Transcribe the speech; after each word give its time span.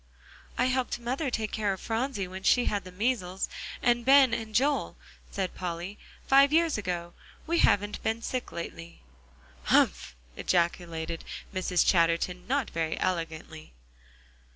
"I 0.57 0.65
helped 0.65 0.97
mother 0.99 1.29
take 1.29 1.51
care 1.51 1.73
of 1.73 1.79
Phronsie 1.79 2.27
when 2.27 2.41
she 2.41 2.65
had 2.65 2.85
the 2.85 2.91
measles, 2.91 3.47
and 3.83 4.03
Ben 4.03 4.33
and 4.33 4.55
Joel," 4.55 4.97
said 5.29 5.53
Polly, 5.53 5.99
"five 6.25 6.51
years 6.51 6.75
ago; 6.75 7.13
we 7.45 7.59
haven't 7.59 8.01
been 8.01 8.23
sick 8.23 8.51
lately." 8.51 9.03
"Humph!" 9.65 10.15
ejaculated 10.35 11.23
Mrs. 11.53 11.85
Chatterton, 11.85 12.47
not 12.47 12.71
very 12.71 12.99
elegantly. 12.99 13.73